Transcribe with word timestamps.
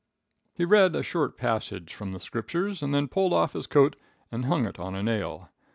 "He 0.55 0.65
read 0.65 0.95
a 0.95 1.03
short 1.03 1.37
passage 1.37 1.93
from 1.93 2.11
the 2.11 2.19
Scriptures, 2.19 2.81
and 2.81 2.91
then 2.91 3.07
pulled 3.07 3.33
off 3.33 3.53
his 3.53 3.67
coat 3.67 3.95
and 4.31 4.45
hung 4.45 4.65
it 4.65 4.79
on 4.79 4.95
a 4.95 5.03
nail. 5.03 5.49